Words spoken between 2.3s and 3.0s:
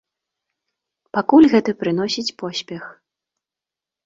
поспех.